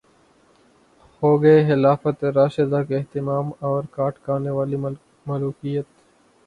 [1.21, 4.77] ہوگئے خلافت راشدہ کا اختتام اور کاٹ کھانے والی
[5.25, 5.85] ملوکیت